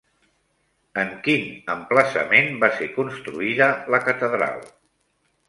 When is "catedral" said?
4.09-4.61